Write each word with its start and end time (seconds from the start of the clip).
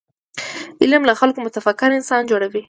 علم 0.81 1.01
له 1.09 1.13
خلکو 1.19 1.39
متفکر 1.45 1.89
انسانان 1.93 2.25
جوړوي. 2.31 2.59